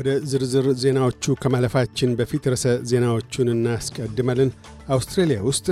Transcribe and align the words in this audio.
ወደ 0.00 0.10
ዝርዝር 0.30 0.66
ዜናዎቹ 0.82 1.34
ከማለፋችን 1.42 2.14
በፊት 2.18 2.44
ርዕሰ 2.52 2.66
ዜናዎቹን 2.90 3.48
እናስቀድማለን። 3.54 4.50
አውስትራሊያ 4.94 5.40
ውስጥ 5.48 5.66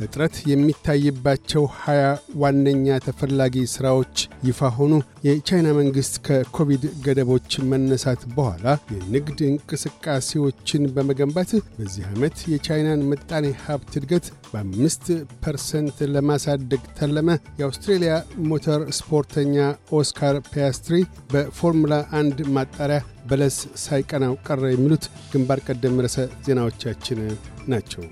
እጥረት 0.00 0.34
የሚታይባቸው 0.50 1.64
ሀያ 1.78 2.02
ዋነኛ 2.42 2.96
ተፈላጊ 3.06 3.64
ሥራዎች 3.72 4.14
ይፋ 4.46 4.70
ሆኑ። 4.76 4.92
የቻይና 5.26 5.68
መንግሥት 5.78 6.14
ከኮቪድ 6.26 6.84
ገደቦች 7.04 7.58
መነሳት 7.70 8.22
በኋላ 8.36 8.64
የንግድ 8.94 9.40
እንቅስቃሴዎችን 9.48 10.88
በመገንባት 10.94 11.50
በዚህ 11.78 12.04
ዓመት 12.12 12.36
የቻይናን 12.52 13.06
ምጣኔ 13.10 13.46
ሀብት 13.64 13.92
እድገት 14.00 14.28
በአምስት 14.50 15.04
ፐርሰንት 15.44 15.98
ለማሳደግ 16.14 16.82
ተለመ። 16.98 17.28
የአውስትሬልያ 17.60 18.14
ሞተር 18.50 18.82
ስፖርተኛ 18.98 19.56
ኦስካር 19.98 20.38
ፒያስትሪ 20.50 20.96
በፎርሙላ 21.32 21.94
አንድ 22.20 22.40
ማጣሪያ 22.56 23.00
በለስ 23.30 23.56
ሳይቀናው 23.82 24.34
ቀረ። 24.46 24.62
የሚሉት 24.72 25.04
ግንባር 25.32 25.60
ቀደም 25.66 26.00
ርዕሰ 26.04 26.16
ዜናዎቻችን 26.46 27.20
ናቸው። 27.68 28.04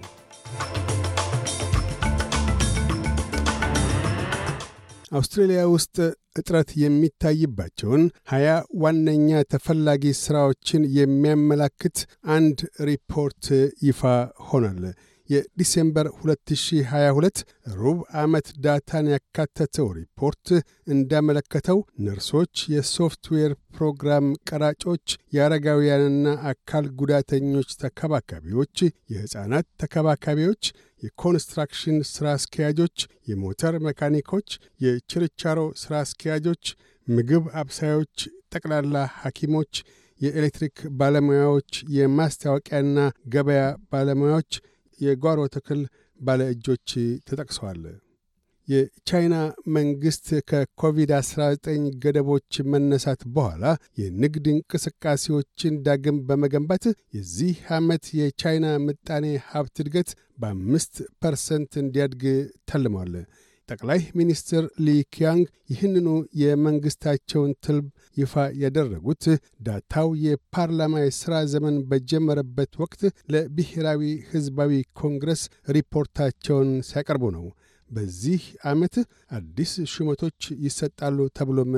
አውስትሬልያ 5.12 5.60
ውስጥ 5.74 5.96
እጥረት 6.38 6.70
የሚታይባቸውን 6.80 8.02
ሀያ 8.32 8.48
ዋነኛ 8.82 9.38
ተፈላጊ 9.52 10.12
ሥራዎችን 10.20 10.82
የሚያመላክት 10.98 11.98
አንድ 12.34 12.58
ሪፖርት 12.88 13.46
ይፋ 13.88 14.02
ሆኗል። 14.48 14.82
የ 15.28 15.44
December 15.44 16.06
2022 16.20 17.40
ሩብ 17.74 17.98
ዓመት 18.20 18.46
data 18.64 18.92
ን 18.92 19.06
ያካተተው 19.12 19.88
ሪፖርት 19.98 20.46
እንዳመለከተው 20.92 21.78
ነርሶች፣ 22.06 22.54
የሶፍትዌር 22.74 23.52
ፕሮግራም 23.76 24.28
ቀራጮች፣ 24.50 25.06
የአረጋውያንና 25.36 26.24
አካል 26.52 26.86
ጉዳተኞች 27.00 27.70
ተከባካቢዎች፣ 27.82 28.76
የሕፃናት 29.12 29.68
ተከባካቢዎች፣ 29.84 30.62
የኮንስትራክሽን 31.02 31.98
ሥራ 32.12 32.26
አስኪያጆች፣ 32.38 32.96
የሞተር 33.28 33.76
መካኒኮች፣ 33.86 34.48
የችርቻሮ 34.80 35.60
ሥራ 35.82 35.94
አስኪያጆች፣ 36.06 36.64
ምግብ 37.06 37.44
አብሳዮች፣ 37.60 38.16
ጠቅላላ 38.54 38.96
ሐኪሞች፣ 39.20 39.72
የኤሌክትሪክ 40.20 40.76
ባለሙያዎች፣ 41.00 41.70
የማስታወቂያና 41.96 42.96
ገበያ 43.28 43.62
ባለሙያዎች 43.92 44.52
የጓሮ 44.98 45.40
ተክል 45.54 45.80
ባለ 46.20 46.42
እጆች 46.52 46.90
ተጠቅሰዋል። 47.28 47.82
የቻይና 48.68 49.34
መንግሥት 49.74 50.26
ከኮቪድ-19 50.48 51.68
ገደቦች 52.02 52.54
መነሳት 52.72 53.20
በኋላ 53.34 53.64
የንግድ 54.00 54.46
እንቅስቃሴዎችን 54.52 55.78
ዳግም 55.86 56.18
በመገንባት 56.28 56.84
የዚህ 57.16 57.54
ዓመት 57.76 58.04
የቻይና 58.18 58.66
ምጣኔ 58.84 59.26
ሀብት 59.48 59.76
እድገት 59.84 60.10
በአምስት 60.38 60.94
ፐርሰንት 61.22 61.72
እንዲያድግ 61.82 62.24
ተልሟል። 62.70 63.14
ጠቅላይ 63.68 64.02
ሚኒስትር 64.18 64.64
ሊ 64.84 64.95
ኪያንግ 64.95 65.42
ይህንኑ 65.72 66.06
የመንግሥታቸውን 66.42 67.50
ትልም 67.64 67.86
ይፋ 68.18 68.34
ያደረጉት 68.62 69.24
ዳታው 69.66 70.08
የፓርላማ 70.24 70.94
የሥራ 71.02 71.34
ዘመን 71.52 71.76
በጀመረበት 71.90 72.72
ወቅት 72.82 73.02
ለብሔራዊ 73.32 74.02
ሕዝባዊ 74.30 74.72
ኮንግረስ 75.00 75.42
ሪፖርታቸውን 75.76 76.70
ሲያቀርቡ 76.88 77.24
ነው። 77.36 77.46
በዚህ 77.90 78.42
ዓመት 78.70 78.94
አዲስ 79.36 79.74
ሹመቶች 79.92 80.40
ይሰጣሉ 80.64 81.28
ተብሎም 81.38 81.74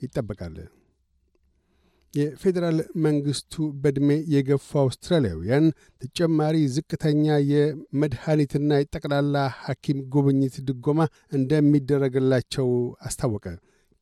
ይጠበቃል። 0.00 0.56
የፌዴራል 2.14 2.78
መንግሥቱ 3.04 3.52
በዕድሜ 3.82 4.08
የገፉ 4.32 4.70
አውስትራሊያውያን 4.80 5.66
ተጨማሪ 6.02 6.56
ዝቅተኛ 6.74 7.24
የመድኃኒትና 7.52 8.80
የጠቅላላ 8.80 9.36
ሐኪም 9.60 10.00
ጉብኝት 10.14 10.56
ድጎማ 10.68 11.00
እንደሚደረግላቸው 11.38 12.68
አስታወቀ። 13.02 13.46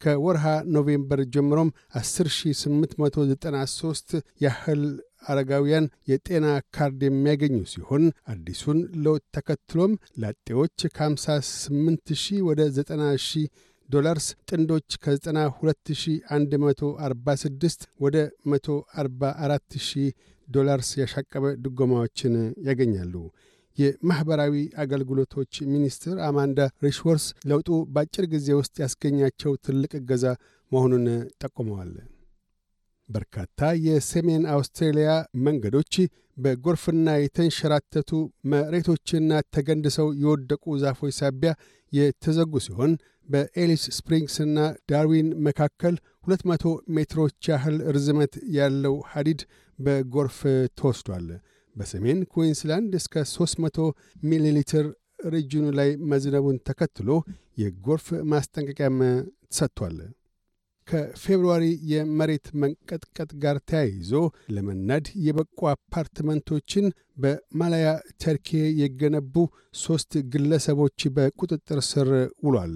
ከወርሃ 0.01 0.45
November 0.75 1.21
ጀምሮም 1.35 1.71
10893 1.97 4.11
ያህል 4.45 4.83
አረጋውያን 5.29 5.87
የጤና 6.11 6.47
ካርድ 6.75 7.01
የሚያገኙ 7.07 7.57
ሲሆን 7.73 8.05
አዲሱን 8.33 8.79
ለውጥ 9.05 9.25
ተከትሎም 9.37 9.93
ላጤዎች 10.23 10.79
ከ58 10.97 12.15
ሺህ 12.23 12.41
ወደ 12.49 12.61
90 12.79 13.11
ሺህ 13.27 13.47
ዶላርስ 13.89 14.27
ጥንዶች 14.49 14.89
ከ92146 15.05 17.81
ወደ 18.05 18.17
144000 18.49 20.05
ዶላርስ 20.49 20.89
ያሻቀበ 21.01 21.45
ድጎማዎችን 21.65 22.35
ያገኛሉ። 22.69 23.15
የማኅበራዊ 23.81 24.55
አገልግሎቶች 24.83 25.53
ሚኒስትር 25.73 26.17
አማንዳ 26.29 26.59
ሪሽወርስ 26.87 27.27
ለውጡ 27.51 27.69
በአጭር 27.95 28.27
ጊዜ 28.33 28.49
ውስጥ 28.61 28.75
ያስገኛቸው 28.85 29.53
ትልቅ 29.67 29.93
እገዛ 30.01 30.25
መሆኑን 30.73 31.07
ጠቁመዋል። 31.43 31.93
በርካታ 33.09 33.61
የሰሜን 33.87 34.43
አውስትሬልያ 34.55 35.13
መንገዶች 35.47 35.95
በጎርፍና 36.37 37.09
የተንሸራተቱ 37.19 38.11
መሬቶችና 38.53 39.41
ተገንድሰው 39.55 40.09
የወደቁ 40.23 40.75
ዛፎች 40.83 41.15
ሳቢያ 41.19 41.53
የተዘጉ 41.93 42.53
ሲሆን 42.67 42.93
በአሊስ 43.29 43.83
ስፕሪንግስና 43.97 44.59
ዳርዊን 44.91 45.29
መካከል 45.47 45.95
200 46.29 46.73
ሜትሮች 46.97 47.49
ያህል 47.51 47.77
ርዝመት 47.97 48.35
ያለው 48.57 48.95
ሐዲድ 49.13 49.43
በጎርፍ 49.79 50.39
ተወስዷል። 50.79 51.27
በሰሜን 51.81 52.21
ኩዊንስላንድ 52.33 52.95
እስከ 53.01 53.25
300 53.31 53.85
ሚሊ 54.25 54.47
ሊትር 54.57 54.87
ሪጅኑ 55.35 55.67
ላይ 55.79 55.91
መዝነቡን 56.11 56.57
ተከትሎ 56.69 57.09
የጎርፍ 57.63 58.07
ማስጠንቀቂያም 58.33 58.99
ተሰጥቷል። 59.49 59.97
ከ 60.89 61.04
February 61.04 61.65
የመሬት 61.91 62.47
መንቀጥቀጥ 62.63 63.31
ጋር 63.43 63.57
ተያይዞ 63.71 64.13
ለመናድ 64.55 65.07
የበቁ 65.27 65.59
አፓርትመንቶችን 65.73 66.87
በማላቲያ 67.23 67.89
ተርኬ 68.23 68.49
የገነቡ 68.81 69.35
ሦስት 69.83 70.13
ግለሰቦች 70.33 71.01
በቁጥጥር 71.17 71.81
ስር 71.91 72.09
ውሏል። 72.47 72.75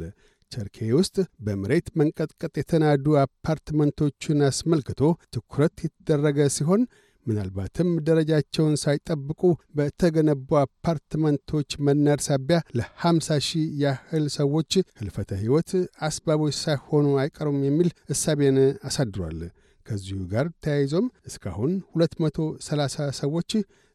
ተርኬ 0.53 0.79
ውስጥ 0.99 1.17
በመሬት 1.47 1.87
መንቀጥቀጥ 2.01 2.53
የተናዱ 2.61 3.07
አፓርትመንቶችን 3.23 4.45
አስመልክቶ 4.49 5.01
ትኩረት 5.35 5.77
የተደረገ 5.87 6.39
ሲሆን 6.57 6.83
ምናልባትም 7.27 7.91
ደረጃቸውን 8.07 8.75
ሳይጠብቁ 8.83 9.41
በተገነቡ 9.79 10.49
አፓርትመንቶች 10.63 11.71
መናድ 11.87 12.21
ሳቢያ 12.27 12.59
ለ50 12.79 13.39
ሺህ 13.47 13.67
ያህል 13.83 14.27
ሰዎች 14.37 14.73
ህልፈተ 15.01 15.31
ሕይወት 15.43 15.71
አስባቦች 16.09 16.57
ሳይሆኑ 16.65 17.07
አይቀሩም 17.23 17.59
የሚል 17.69 17.91
እሳቤን 18.15 18.59
አሳድሯል። 18.91 19.41
ከዚሁ 19.87 20.19
ጋር 20.31 20.47
ተያይዞም 20.65 21.07
እስካሁን 21.29 21.73
230 21.97 23.09
ሰዎች 23.21 23.51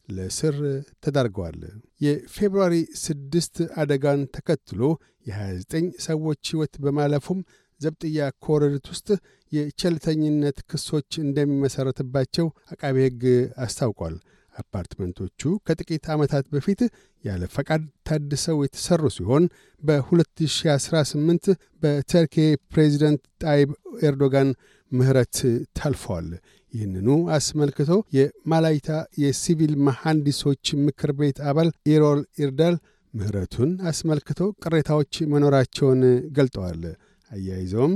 ለእስር 0.09 0.56
ተዳርገዋል። 1.03 1.59
የፌብርዋሪ 2.01 2.75
ስድስት 3.03 3.56
አደጋን 3.81 4.22
ተከትሎ 4.35 4.81
የ29 5.29 5.90
ሰዎች 6.06 6.41
ሕይወት 6.51 6.73
በማለፉም 6.84 7.40
ዘብጥያ 7.81 8.28
ኮረሪት 8.45 8.88
ውስጥ 8.94 9.07
የቸልተኝነት 9.51 10.57
ክሶች 10.69 11.12
እንደሚመሠረትባቸው 11.23 12.47
አቃቤ 12.73 12.97
ሕግ 13.07 13.23
አስታውቋል። 13.66 14.17
አፓርትመንቶቹ 14.53 15.41
ከጥቂት 15.67 16.06
ዓመታት 16.13 16.45
በፊት 16.53 16.79
ያለ 17.23 17.44
ፈቃድ 17.53 17.84
ታድሰው 18.07 18.57
የተሠሩ 18.66 19.03
ሲሆን 19.16 19.44
በ2018 19.84 21.49
በተርኬ 21.84 22.35
ፕሬዚደንት 22.72 23.22
ጣይብ 23.43 23.70
ኤርዶጋን 24.03 24.49
ምህረት 24.91 25.37
ታልፈዋል። 25.78 26.29
ይህንኑ 26.73 27.08
አስመልክቶ 27.35 27.90
የማላቲያ 28.16 28.90
የሲቪል 29.23 29.73
መሐንዲሶች 29.87 30.66
ምክር 30.85 31.11
ቤት 31.20 31.37
አባል 31.49 31.70
ኢሮል 31.93 32.22
ኢርዳል 32.43 32.75
ምህረቱን 33.14 33.72
አስመልክቶ 33.91 34.40
ቅሬታዎች 34.64 35.14
መኖራቸውን 35.32 36.02
ገልጠዋል። 36.37 36.82
አያይዘውም 37.31 37.95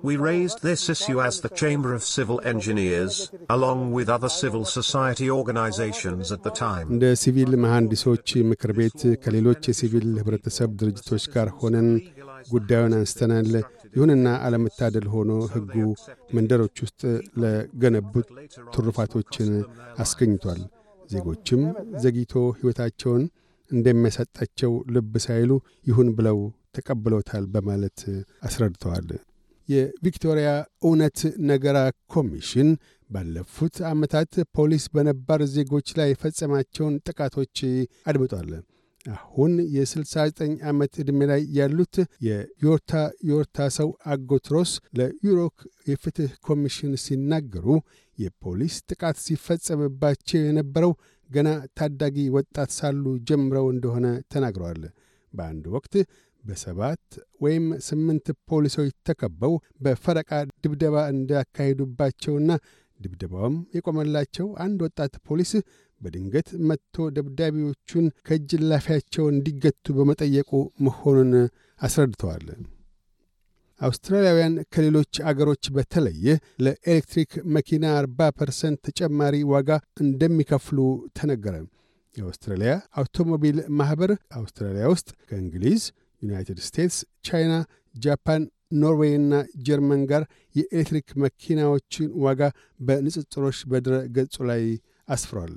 We 0.00 0.16
raised 0.16 0.62
this 0.62 0.88
issue 0.88 1.20
as 1.20 1.40
the 1.40 1.48
Chamber 1.50 1.92
of 1.92 2.02
Civil 2.06 2.40
Engineers, 2.44 3.14
along 3.48 3.90
with 3.92 4.08
other 4.08 4.28
civil 4.32 4.64
society 4.70 5.28
organizations 5.30 6.30
at 6.30 6.42
the 6.42 6.52
time. 6.56 6.86
እንደ 6.94 7.04
ሲቪል 7.22 7.52
መሐንዲሶች 7.64 8.26
ምክር 8.50 8.72
ቤት 8.78 9.00
ከሌሎች 9.24 9.68
የሲቪል 9.70 10.06
ኅብረተሰብ 10.20 10.70
ድርጅቶች 10.82 11.24
ጋር 11.34 11.48
ሆነን 11.60 11.88
ጉዳዩን 12.48 12.94
አንስተናል። 12.98 13.50
ይሁንና 13.96 14.28
አለመታደል 14.46 15.08
ሆኖ 15.14 15.30
ሕጉ 15.54 15.74
መንደሮች 16.36 16.76
ውስጥ 16.84 17.00
ለገነቡት 17.42 18.28
ትሩፋቶችን 18.76 19.50
አስገኝቷል። 20.04 20.62
ዜጎችም 21.10 21.60
ዘግይቶ 22.04 22.34
ሕይወታቸውን 22.58 23.22
እንደሚያሳጣቸው 23.73 24.71
ልብ 24.95 25.13
ሳይሉ 25.25 25.51
ይሁን 25.87 26.09
ብለው 26.17 26.39
ተቀብለውታል 26.75 27.45
በማለት 27.53 27.99
አስረድተዋል። 28.47 29.09
የቪክቶሪያ 29.69 30.49
እውነት 30.83 31.19
ነገራ 31.49 31.77
ኮሚሽን 32.11 32.69
ባለፉት 33.09 33.75
ዓመታት 33.91 34.31
ፖሊስ 34.55 34.85
በነባር 34.93 35.41
ዜጎች 35.55 35.87
ላይ 35.99 36.09
የፈጸማቸውን 36.11 36.95
ጥቃቶች 37.07 37.57
አድምጧል። 38.07 38.49
አሁን 39.05 39.53
የ69 39.73 40.41
ዓመት 40.69 40.93
ዕድሜ 41.01 41.19
ላይ 41.31 41.41
ያሉት 41.57 41.95
የዮርታ 42.27 42.91
ዮርታ 43.29 43.65
ሰው 43.77 43.89
አጎትሮስ 44.11 44.71
ለዩሮክ 44.97 45.55
የፍትሕ 45.89 46.31
ኮሚሽን 46.47 46.93
ሲናገሩ 47.03 47.67
የፖሊስ 48.17 48.75
ጥቃት 48.89 49.17
ሲፈጸምባቸው 49.25 50.41
የነበረው 50.41 50.93
ገና 51.29 51.49
ታዳጊ 51.79 52.17
ወጣት 52.35 52.71
ሳሉ 52.77 53.03
ጀምረው 53.29 53.67
እንደሆነ 53.73 54.05
ተናግረዋል። 54.33 54.81
በአንድ 55.33 55.65
ወቅት 55.75 55.93
በሰባት 56.43 57.05
ወይም 57.41 57.65
ስምንት 57.85 58.25
ፖሊሶች 58.49 58.91
ተከበው 59.09 59.53
በፈረቃ 59.81 60.31
ድብደባ 60.63 60.95
እንዳካሄዱባቸውና 61.13 62.49
ድብደባውም 62.99 63.55
የቆመላቸው 63.75 64.47
አንድ 64.65 64.79
ወጣት 64.85 65.13
ፖሊስ 65.27 65.51
በድንገት 66.03 66.49
መጥቶ 66.69 67.05
ደብዳቤዎቹን 67.15 68.05
ከእጅላፊያቸው 68.27 69.25
እንዲገቱ 69.31 69.95
በመጠየቁ 69.97 70.51
መሆኑን 70.85 71.33
አስረድተዋል። 71.81 72.47
አውስትራሊያውያን 73.81 74.55
ከሌሎች 74.73 75.13
አገሮች 75.29 75.63
በተለየ 75.75 76.25
ለኤሌክትሪክ 76.65 77.31
መኪና 77.55 77.85
40 77.97 78.27
ፐርሰንት 78.39 78.79
ተጨማሪ 78.87 79.35
ዋጋ 79.51 79.69
እንደሚከፍሉ 80.03 80.79
ተነገረ። 81.17 81.55
የአውስትራሊያ 82.15 82.71
አውቶሞቢል 83.01 83.59
ማኅበር 83.79 84.11
አውስትራሊያ 84.39 84.85
ውስጥ 84.93 85.09
ከእንግሊዝ፣ 85.29 85.83
ዩናይትድ 86.21 86.59
ስቴትስ፣ 86.67 86.97
ቻይና፣ 87.27 87.53
ጃፓን፣ 87.95 88.43
ኖርዌይና 88.75 89.33
ጀርመን 89.65 90.03
ጋር 90.11 90.23
የኤሌክትሪክ 90.55 91.07
መኪናዎችን 91.23 92.07
ዋጋ 92.23 92.41
በንጽጽሮች 92.79 93.57
በድረ 93.71 93.95
ገጹ 94.15 94.35
ላይ 94.49 94.63
አስፍሯል። 95.07 95.55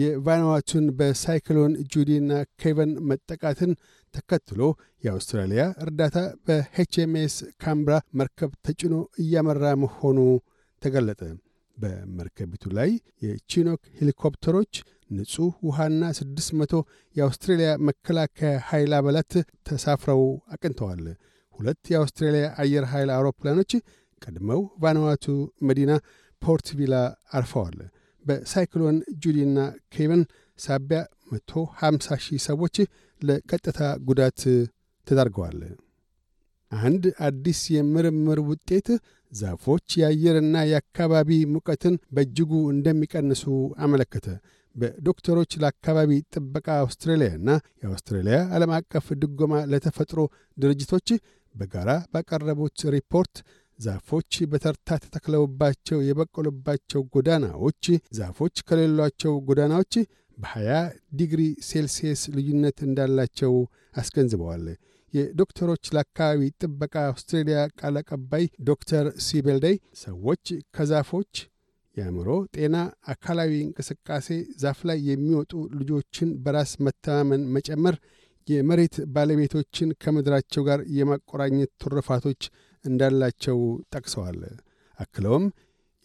የቫኑዋቱን 0.00 0.86
በሳይክሎን 0.98 1.72
ጁዲና 1.92 2.30
ኬቨን 2.62 2.92
መጠቃትን 3.10 3.72
ተከትሎ 4.14 4.60
የአውስትራሊያ 5.04 5.62
እርዳታ 5.84 6.16
በኤችኤምኤስ 6.46 7.34
ካንብራ 7.62 7.96
መርከብ 8.20 8.52
ተጭኖ 8.66 8.94
እያመራ 9.22 9.64
መሆኑ 9.84 10.18
ተገለጠ። 10.82 11.20
በመርከቢቱ 11.76 12.64
ላይ 12.78 12.90
የቺኖክ 13.24 13.82
ሄሊኮፕተሮች፣ 13.98 14.72
ንጹሕ 15.10 15.36
ውሃና 15.66 16.02
600 16.18 16.80
የአውስትሬልያ 17.16 17.70
መከላከያ 17.88 18.50
ኃይል 18.68 18.92
አባላት 18.98 19.32
ተሳፍረው 19.68 20.22
አቅንተዋል። 20.54 21.04
ሁለት 21.54 21.82
የአውስትሬልያ 21.92 22.44
አየር 22.62 22.84
ኃይል 22.92 23.10
አውሮፕላኖች 23.16 23.72
ቀድመው 24.22 24.60
ቫኑዋቱ 24.82 25.26
መዲና 25.68 25.90
ፖርት 26.42 26.68
ቪላ 26.78 26.94
አርፈዋል። 27.32 27.78
በሳይክሎን 28.24 28.96
ጁዲና 29.22 29.58
ኬቨን 29.94 30.22
ሳቢያ 30.58 31.00
150 31.32 32.18
ሺህ 32.24 32.40
ሰዎች 32.46 32.76
ለቀጥታ 33.22 33.78
ጉዳት 34.08 34.40
ተዳርገዋል። 35.06 35.60
አንድ 36.72 37.04
አዲስ 37.26 37.60
የምርምር 37.74 38.38
ውጤት 38.50 38.88
ዛፎች 39.32 39.86
የአየርና 40.00 40.56
የአካባቢ 40.68 41.30
ሙቀትን 41.54 41.94
በእጅጉ 42.14 42.52
እንደሚቀንሱ 42.74 43.42
አመለከተ። 43.78 44.26
በዶክተሮች 44.76 45.52
ለአካባቢ 45.62 46.10
ጥበቃ 46.34 46.68
አውስትራሊያና 46.82 47.48
የአውስትራሊያ 47.82 48.38
ዓለም 48.56 48.72
አቀፍ 48.76 49.06
ድጎማ 49.22 49.62
ለተፈጥሮ 49.72 50.20
ድርጅቶች 50.58 51.08
በጋራ 51.54 51.90
ባቀረቡት 52.12 52.80
ሪፖርት 52.94 53.36
ዛፎች 53.80 54.32
በተርታ 54.52 54.98
ተተክለውባቸው 55.04 55.98
የበቀሉባቸው 56.06 57.02
ጎዳናዎች 57.14 57.84
ዛፎች 58.18 58.56
ከሌሏቸው 58.68 59.34
ጎዳናዎች 59.48 59.94
በ20 60.38 60.80
ዲግሪ 61.14 61.42
ሴልሲየስ 61.68 62.22
ልዩነት 62.36 62.78
እንዳላቸው 62.86 63.54
አስገንዝበዋል። 63.96 64.64
የዶክተሮች 65.14 65.84
ለአካባቢ 65.94 66.40
ጥበቃ 66.60 66.94
አውስትሬልያ 67.06 67.60
ቃል 67.80 67.96
አቀባይ 68.00 68.44
ዶክተር 68.68 69.06
ሲቤልደይ 69.26 69.76
ሰዎች 70.02 70.44
ከዛፎች 70.76 71.32
የአእምሮ 71.96 72.28
ጤና፣ 72.54 72.76
አካላዊ 73.12 73.52
እንቅስቃሴ፣ 73.64 74.28
ዛፍ 74.62 74.80
ላይ 74.88 74.98
የሚወጡ 75.08 75.52
ልጆችን 75.78 76.28
በራስ 76.44 76.72
መተማመን 76.86 77.44
መጨመር፣ 77.56 77.96
የመሬት 78.48 78.94
ባለቤቶችን 79.14 79.88
ከምድራቸው 80.02 80.62
ጋር 80.68 80.80
የማቆራኘት 80.98 81.70
ትሩፋቶች 81.82 82.42
እንዳላቸው 82.84 83.58
ጠቅሰዋል። 83.94 84.40
አክለውም 84.98 85.44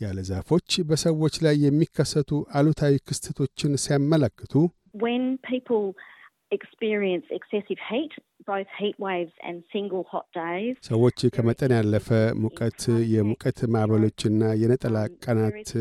ያለ 0.02 0.20
ዛፎች 0.30 0.70
በሰዎች 0.90 1.36
ላይ 1.46 1.56
የሚከሰቱ 1.64 2.30
አሉታዊ 2.58 2.96
ክስተቶችን 3.08 3.80
ሲያመላክቱ 3.84 4.54
ሰዎች 10.86 11.20
ከመጠን 11.36 11.72
ያለፈ 11.76 12.08
ሙቀት፣ 12.42 12.82
የሙቀት 13.14 13.60
ማዕበሎችና 13.74 14.52
የነጠላ 14.62 14.98
ቀናት 15.24 15.72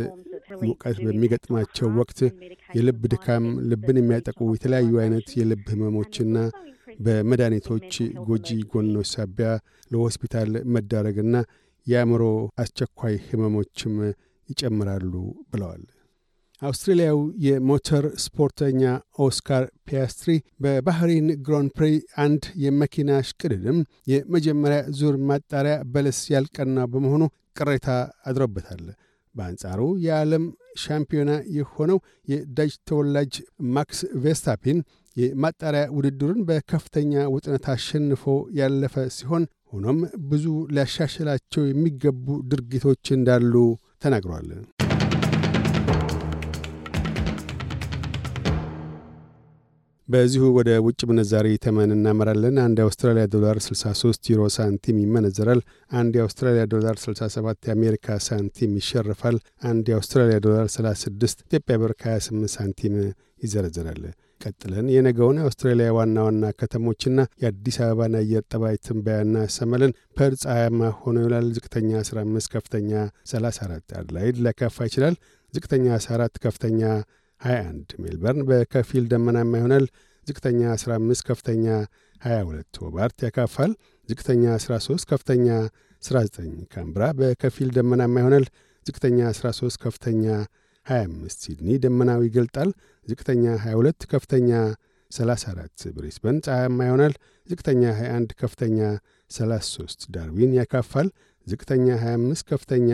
ሙቀት 0.62 0.96
በሚገጥማቸው 1.04 1.88
ወቅት 1.98 2.20
የልብ 2.76 3.02
ድካም፣ 3.14 3.44
ልብን 3.70 3.98
የሚያጠቁ 4.00 4.38
የተለያዩ 4.54 4.92
አይነት 5.04 5.28
የልብ 5.40 5.64
ህመሞችና 5.74 6.36
በመድኃኒቶች 7.04 7.92
ጎጂ 8.28 8.48
ጎኖች 8.72 9.08
ሳቢያ 9.14 9.50
ለሆስፒታል 9.90 10.52
መዳረግና 10.74 11.34
የአእምሮ 11.86 12.22
አስቸኳይ 12.62 13.16
ህመሞችም 13.26 13.94
ይጨምራሉ 14.48 15.12
ብለዋል። 15.52 15.82
አውስትሬልያው 16.62 17.18
የሞተር 17.44 18.04
ስፖርተኛ 18.24 18.82
ኦስካር 19.18 19.64
ፒያስትሪ 19.88 20.30
በባህሬን 20.64 21.26
Grand 21.46 21.66
Prix 21.76 21.88
አንድ 22.24 22.44
የመኪና 22.64 23.10
ሽቅድድም 23.28 23.78
የመጀመሪያ 24.12 24.80
ዙር 24.98 25.16
ማጣሪያ 25.30 25.76
በለስ 25.94 26.20
ያልቀና 26.34 26.86
በመሆኑ 26.92 27.22
ቅሬታ 27.58 27.88
አድሮበታል። 28.30 28.84
በአንጻሩ 29.34 29.80
የዓለም 30.04 30.44
ሻምፒዮና 30.82 31.32
የሆነው 31.56 31.98
የዳጅ 32.28 32.72
ተወላጅ 32.88 33.34
ማክስ 33.74 34.00
ቬስታፒን 34.24 34.78
የማጣሪያ 35.16 35.82
ውድድሩን 35.96 36.40
በከፍተኛ 36.48 37.24
ውጥነት 37.34 37.66
አሸንፎ 37.74 38.24
ያለፈ 38.58 39.04
ሲሆን 39.16 39.44
ሆኖም 39.72 39.98
ብዙ 40.30 40.46
ሊያሻሽላቸው 40.74 41.64
የሚገቡ 41.68 42.26
ድርጊቶች 42.50 43.12
እንዳሉ 43.16 43.54
ተናግሯል። 44.04 44.48
በዚሁ 50.08 50.44
ወደ 50.56 50.70
ውጭ 50.86 51.00
ምንዛሪ 51.10 51.46
ተመን 51.64 51.92
እናመራለን። 51.94 52.56
አንድ 52.64 52.78
የአውስትራሊያ 52.80 53.24
ዶላር 53.34 53.56
63 53.66 54.28
ዩሮ 54.32 54.42
ሳንቲም 54.56 54.96
ይመነዘራል። 55.02 55.60
አንድ 55.92 56.12
የአውስትራሊያ 56.18 56.64
ዶላር 56.74 56.96
67 57.04 57.68
የአሜሪካ 57.68 58.18
ሳንቲም 58.26 58.74
ይሸርፋል። 58.80 59.38
አንድ 59.64 59.88
የአውስትራሊያ 59.92 60.38
ዶላር 60.46 60.68
36 60.74 61.42
ኢትዮጵያ 61.46 61.76
ብር 61.82 61.94
ከ28 62.02 62.52
ሳንቲም 62.56 62.96
ይዘረዘራል። 63.44 64.02
ቀጥለን 64.44 64.86
የነገውን 64.94 65.38
የአውስትራሊያ 65.40 65.88
ዋና 65.96 66.16
ዋና 66.26 66.50
ከተሞችና 66.58 67.20
የአዲስ 67.42 67.76
አበባን 67.84 68.14
አየር 68.20 68.42
ጠባይ 68.52 68.76
ትንበያ 68.86 69.44
እናሰማለን 69.56 69.92
ፐርዝ 70.16 70.40
ፀሐያማ 70.44 70.90
ሆኖ 71.00 71.16
ይውላል። 71.22 71.46
ዝቅተኛ 71.56 71.90
15፣ 72.02 72.50
ከፍተኛ 72.54 72.90
34። 73.32 73.96
አድላይድ 74.00 74.38
ሊያካፋ 74.44 74.86
ይችላል። 74.88 75.16
ዝቅተኛ 75.52 75.86
14፣ 75.98 76.42
ከፍተኛ 76.44 76.80
21 77.40 77.94
ሜልበርን 78.02 78.42
በከፊል 78.50 79.06
ደመናማ 79.12 79.52
ይሆናል። 79.60 79.86
ዝቅተኛ 80.26 80.60
15 80.76 81.26
ከፍተኛ 81.28 81.66
22 82.20 82.82
ሆባርት 82.82 83.18
ያካፋል። 83.26 83.72
ዝቅተኛ 84.08 84.44
13 84.58 85.08
ከፍተኛ 85.10 85.46
19 86.02 86.68
ካምብራ 86.72 87.04
በከፊል 87.18 87.68
ደመናማ 87.76 88.14
ይሆናል። 88.22 88.46
ዝቅተኛ 88.86 89.18
13 89.34 89.78
ከፍተኛ 89.84 90.24
25 90.86 91.44
ሲድኒ 91.44 91.68
ደመናዊ 91.84 92.22
ይገልጣል። 92.28 92.70
ዝቅተኛ 93.08 93.44
22 93.64 94.06
ከፍተኛ 94.12 94.50
34 95.10 95.90
ብሪስበን 95.96 96.38
ፀሐያማ 96.46 96.78
ይሆናል። 96.88 97.14
ዝቅተኛ 97.46 97.82
21 97.98 98.32
ከፍተኛ 98.40 98.78
33 99.30 100.08
ዳርዊን 100.14 100.52
ያካፋል። 100.58 101.08
ዝቅተኛ 101.46 101.86
25 102.02 102.46
ከፍተኛ 102.50 102.90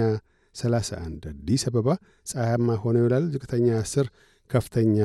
31 0.55 1.29
አዲስ 1.33 1.63
አበባ 1.69 1.89
ፀሐያማ 2.27 2.77
ሆኖ 2.83 2.97
ይውላል። 3.03 3.25
ዝቅተኛ 3.35 3.69
10 3.83 4.07
ከፍተኛ 4.51 4.99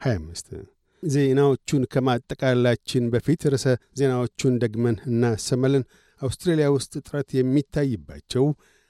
25። 0.00 0.62
ዜናዎቹን 1.02 1.82
ከማጠቃላችን 1.92 3.04
በፊት 3.12 3.42
ርዕሰ 3.52 3.66
ዜናዎቹን 3.98 4.54
ደግመን 4.62 4.96
እናሰማለን። 5.08 5.84
አውስትራሊያ 6.20 6.66
ውስጥ 6.74 6.92
እጥረት 7.00 7.28
የሚታይባቸው 7.38 8.44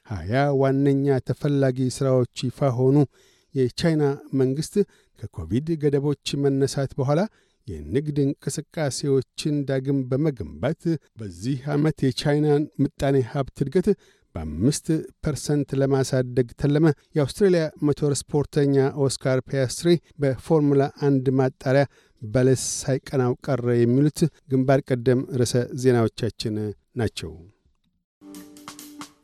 ሀያ 0.07 0.33
ዋነኛ 0.61 1.07
ተፈላጊ 1.29 1.79
ሥራዎች 1.97 2.37
ይፋ 2.47 2.69
ሆኑ። 2.79 2.97
የቻይና 3.55 4.05
መንግሥት 4.41 4.75
ከኮቪድ 5.19 5.69
ገደቦች 5.83 6.29
መነሳት 6.45 6.93
በኋላ 6.99 7.21
የንግድ 7.69 8.17
እንቅስቃሴዎችን 8.25 9.57
ዳግም 9.69 9.99
በመገንባት 10.11 10.83
በዚህ 11.21 11.59
ዓመት 11.75 11.99
የቻይናን 12.07 12.63
ምጣኔ 12.83 13.17
ሀብት 13.31 13.57
እድገት 13.65 13.89
በአምስት 14.35 14.87
percent 15.25 15.71
ለማሳደግ 15.81 16.49
ተለመ። 16.61 16.87
የአውስትሬልያ 17.17 17.65
ሞቶር 17.87 18.13
ስፖርተኛ 18.21 18.77
ኦስካር 19.05 19.41
ፒያስትሪ 19.49 19.91
በፎርሙላ 20.23 20.83
አንድ 21.09 21.27
ማጣሪያ 21.41 21.85
በለስ 22.23 22.65
ሳይቀናው 22.81 23.35
ቀረ። 23.47 23.67
የሚሉት 23.81 24.21
ግንባር 24.51 24.83
ቀደም 24.89 25.23
ርዕሰ 25.41 25.55
ዜናዎቻችን 25.83 26.57
ናቸው። 26.97 27.33